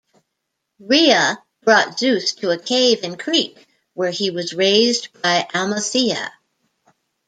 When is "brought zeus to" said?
1.61-2.49